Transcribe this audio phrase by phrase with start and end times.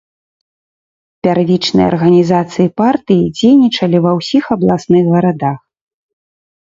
[1.25, 5.59] Пярвічныя арганізацыі партыі дзейнічалі ва ўсіх абласных гарадах.